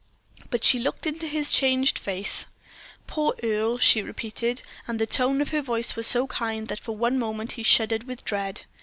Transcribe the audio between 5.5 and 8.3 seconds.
her voice was so kind that for one moment he shuddered with